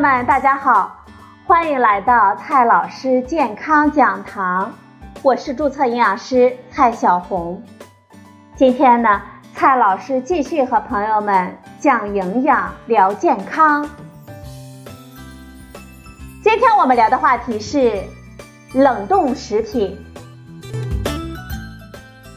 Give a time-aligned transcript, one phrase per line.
[0.00, 1.04] 朋友们，大家好，
[1.44, 4.72] 欢迎来到蔡老师健康讲堂，
[5.24, 7.60] 我是注册营养师蔡小红。
[8.54, 9.20] 今天呢，
[9.56, 13.90] 蔡老师继续和朋友们讲营养、聊健康。
[16.44, 18.00] 今天我们聊的话题是
[18.74, 19.98] 冷冻食品。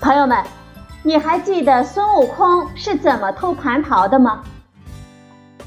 [0.02, 0.43] 朋友们，
[1.03, 4.41] 你还记得孙悟空是怎么偷蟠桃的吗？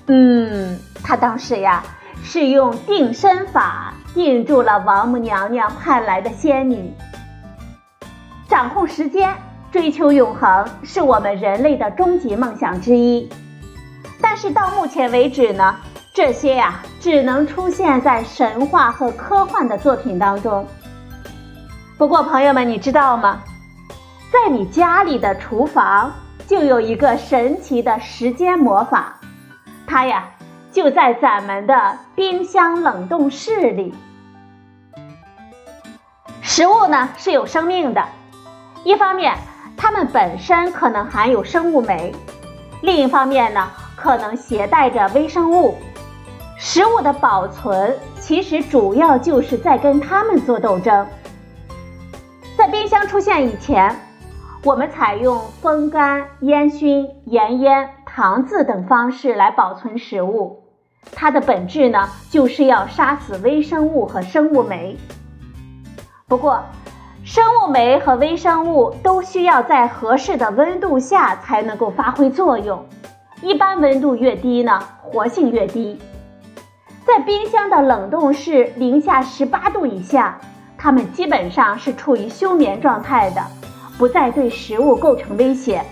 [0.09, 1.83] 嗯，他当时呀
[2.25, 6.91] 是用定身法定住了王母娘娘派来的仙女。
[8.49, 9.35] 掌控时间、
[9.71, 13.29] 追求永恒是我们人类的终极梦想之一，
[14.21, 15.77] 但是到目前为止呢，
[16.15, 20.67] 这些呀只能出现在神话和科幻的作品当中。
[21.99, 23.41] 不过，朋友们，你知道吗？
[24.33, 26.13] 在你家里的厨房
[26.47, 29.15] 就有一个神奇的时间魔法。
[29.87, 30.25] 它呀，
[30.75, 33.95] 就在咱们的冰箱冷冻室里。
[36.43, 38.05] 食物呢是有生命的，
[38.83, 39.37] 一方面
[39.77, 42.13] 它们本身可能含有生物酶，
[42.83, 45.77] 另一方面呢可能携带着微生物。
[46.59, 51.07] 食物的保存其实主要就是在跟它们做斗争。
[52.59, 53.95] 在冰箱出现以前，
[54.65, 57.89] 我们采用风干、烟熏、盐腌。
[58.07, 60.64] 糖渍等方式来保存食物，
[61.13, 64.97] 它的本质呢，就是要杀死微生物和生物酶。
[66.27, 66.63] 不过，
[67.25, 72.85] 生物酶和微生物都需要在合适的温度下才能够发挥作用，
[73.41, 75.99] 一般温度越低呢，活性越低。
[77.07, 80.39] 在冰箱的冷冻室零下十八度以下，
[80.77, 83.43] 它们基本上是处于休眠状态的，
[83.99, 85.83] 不再对食物构成威胁。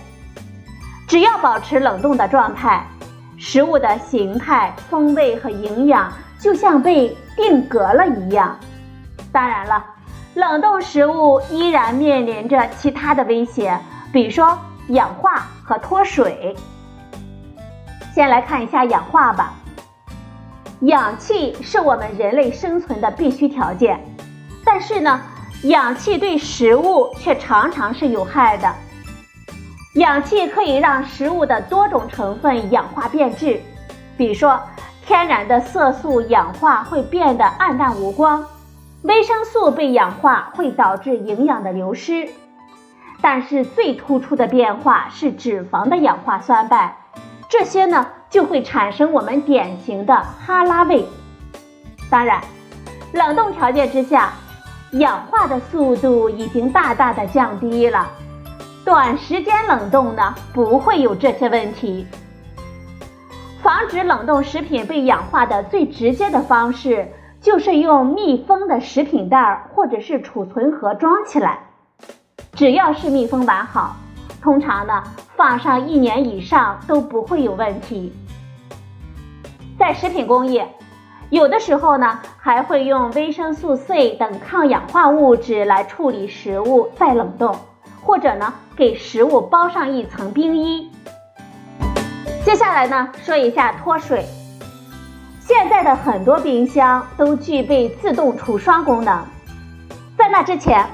[1.07, 2.85] 只要保持冷冻的状态，
[3.45, 6.09] 食物的形态、风味和营养
[6.39, 8.57] 就像被定格了一样。
[9.33, 9.83] 当然了，
[10.33, 13.77] 冷冻食物依然面临着其他的威胁，
[14.13, 14.57] 比如说
[14.87, 16.55] 氧化和脱水。
[18.15, 19.53] 先来看一下氧化吧。
[20.83, 23.99] 氧气是我们人类生存的必须条件，
[24.63, 25.19] 但是呢，
[25.63, 28.73] 氧气对食物却常常是有害的。
[29.93, 33.61] 氧气可以让食物的多种成分氧化变质，
[34.17, 34.59] 比如说
[35.05, 38.43] 天然的色素氧化会变得暗淡无光，
[39.03, 42.27] 维生素被氧化会导致营养的流失。
[43.21, 46.97] 但是最突出的变化是脂肪的氧化酸败，
[47.47, 51.05] 这些呢就会产生我们典型的哈拉味。
[52.09, 52.41] 当然，
[53.13, 54.33] 冷冻条件之下，
[54.93, 58.07] 氧化的速度已经大大的降低了。
[58.85, 62.05] 短时间冷冻呢，不会有这些问题。
[63.61, 67.07] 防止冷冻食品被氧化的最直接的方式，
[67.39, 71.59] 就是用密封的食品袋或者是储存盒装起来。
[72.51, 73.95] 只要是密封完好，
[74.41, 75.01] 通常呢
[75.37, 78.13] 放上一年以上都不会有问题。
[79.79, 80.67] 在食品工业，
[81.29, 87.55] 有的时候呢还会用维生素 C 等抗氧化物质来处理食物再冷冻。
[88.03, 90.91] 或者呢，给食物包上一层冰衣。
[92.45, 94.25] 接下来呢，说一下脱水。
[95.39, 99.25] 现在的很多冰箱都具备自动除霜功能，
[100.17, 100.85] 在那之前，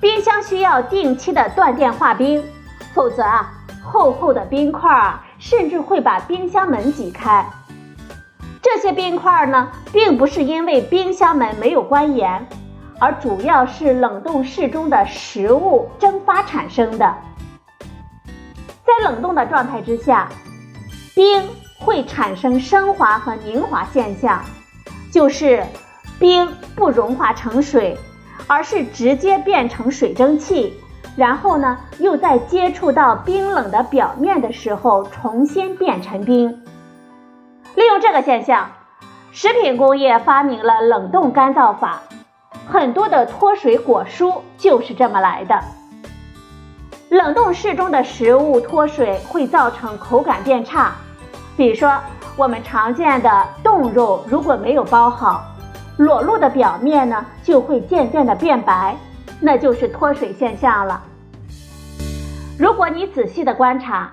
[0.00, 2.42] 冰箱需要定期的断电化冰，
[2.94, 3.52] 否则啊，
[3.82, 7.46] 厚厚的冰块啊，甚至会把冰箱门挤开。
[8.62, 12.46] 这些冰块呢，并不是因为冰箱门没有关严。
[13.02, 17.16] 而主要是冷冻室中的食物蒸发产生的。
[18.84, 20.28] 在冷冻的状态之下，
[21.12, 21.42] 冰
[21.80, 24.40] 会产生升华和凝华现象，
[25.10, 25.66] 就是
[26.20, 27.98] 冰不融化成水，
[28.46, 30.72] 而是直接变成水蒸气，
[31.16, 36.62] 然后呢，又在接触到冰冷的表面的时候重新变成冰。
[37.74, 38.70] 利用这个现象，
[39.32, 42.00] 食品工业发明了冷冻干燥法。
[42.66, 45.58] 很多的脱水果蔬就是这么来的。
[47.10, 50.92] 冷冻室中的食物脱水会造成口感变差，
[51.56, 51.92] 比如说
[52.36, 55.44] 我们常见的冻肉如果没有包好，
[55.98, 58.96] 裸露的表面呢就会渐渐的变白，
[59.40, 61.02] 那就是脱水现象了。
[62.58, 64.10] 如果你仔细的观察，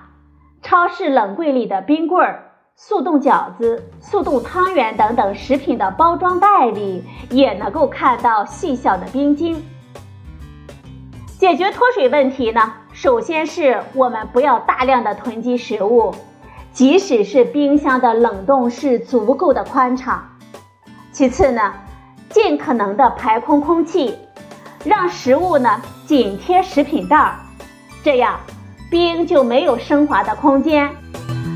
[0.60, 2.49] 超市冷柜里的冰棍儿。
[2.82, 9.62] 速冻饺子、速冻汤圆等等食品的包装袋里也能够看到细小的冰晶。
[11.38, 16.14] 解决脱水问题呢，首先是我们不要大量的囤积食物，
[16.72, 20.26] 即使是冰箱的冷冻室足够的宽敞。
[21.12, 21.74] 其次呢，
[22.30, 24.16] 尽可能的排空空气，
[24.84, 27.36] 让食物呢紧贴食品袋，
[28.02, 28.40] 这样
[28.90, 30.90] 冰就没有升华的空间。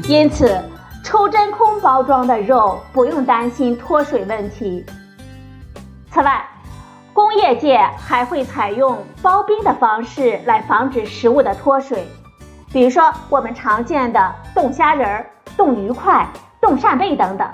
[0.06, 0.62] 因此，
[1.04, 4.84] 抽真空包装的肉不用担心脱水问题。
[6.10, 6.42] 此外，
[7.12, 12.08] 工业界还会采用包冰的方式来防止食物的脱水，
[12.72, 16.26] 比如说我们常见的冻虾仁儿、冻鱼块、
[16.58, 17.46] 冻扇贝等等。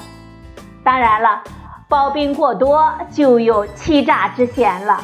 [0.85, 1.43] 当然了，
[1.89, 5.01] 包冰过多就有欺诈之嫌了。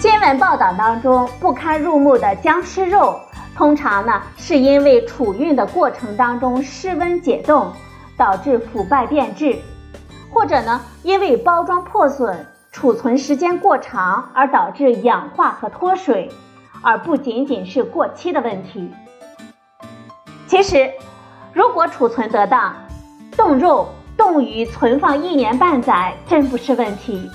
[0.00, 3.20] 新闻报道当中不堪入目的僵尸肉，
[3.56, 7.72] 通常呢是因为储运的过程当中失温解冻，
[8.16, 9.58] 导致腐败变质，
[10.32, 12.46] 或者呢因为包装破损。
[12.74, 16.30] 储存时间过长而导致氧化和脱水，
[16.80, 18.90] 而不仅仅是过期的问题。
[20.46, 20.90] 其实，
[21.52, 22.74] 如果储存得当，
[23.36, 27.30] 冻肉、冻鱼存放一年半载真不是问题。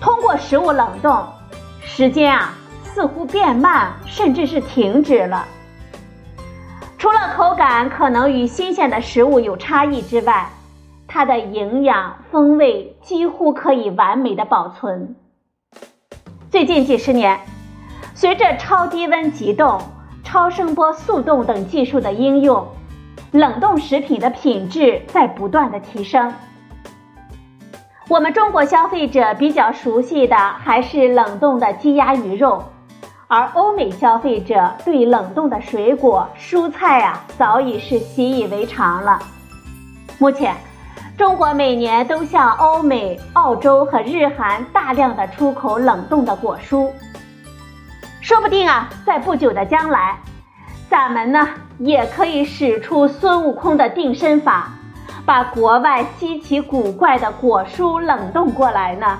[0.00, 1.24] 通过食物冷冻，
[1.80, 2.54] 时间啊
[2.96, 5.46] 似乎变慢，甚至是停止了。
[6.96, 10.48] 除了口感可能与新鲜的食物有差异之外，
[11.06, 15.14] 它的营养风味几乎可以完美的保存。
[16.50, 17.38] 最近几十年，
[18.14, 19.78] 随着超低温急冻、
[20.24, 22.66] 超声波速冻等技术的应用，
[23.30, 26.32] 冷冻食品的品质在不断的提升。
[28.08, 32.64] 我们中国消费者比较熟悉的还是冷冻的鸡鸭鱼肉，
[33.28, 39.18] 而欧美消费者对冷冻的水果、蔬菜啊，早已是习以为常了。
[40.18, 40.54] 目前，
[41.18, 46.88] 中国每年都向欧美、澳洲和日韩大量的出口冷冻的果蔬，
[48.20, 50.16] 说不定啊，在不久的将来，
[50.88, 54.68] 咱们呢也可以使出孙悟空的定身法，
[55.24, 59.18] 把国外稀奇古怪的果蔬冷冻过来呢。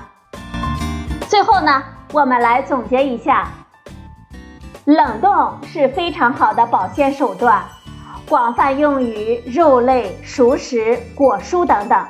[1.27, 1.83] 最后呢，
[2.13, 3.49] 我们来总结一下，
[4.87, 7.61] 冷冻是非常好的保鲜手段。
[8.29, 12.07] 广泛用于肉类、熟食、果蔬等等。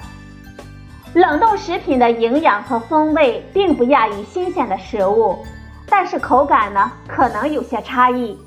[1.16, 5.44] 冷冻食品的营养和风味并不亚于新鲜的食物，
[5.90, 8.38] 但是口感呢可能有些差异。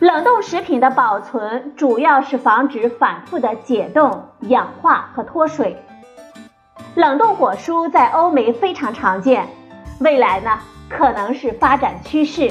[0.00, 5.80] 冷冻食品的保存主要是防止反复的解冻、氧化和脱水。
[6.96, 9.46] 冷冻果蔬在欧美非常常见，
[10.00, 10.58] 未来呢
[10.88, 12.50] 可能是发展趋势。